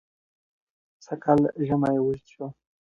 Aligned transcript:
سژ 1.05 1.17
کال 1.23 1.41
ژمى 1.65 1.93
وژد 2.01 2.25
سو 2.33 2.45